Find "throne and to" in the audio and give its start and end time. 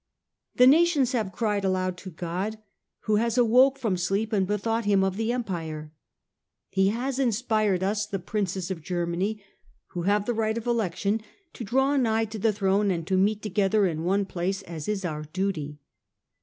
12.51-13.15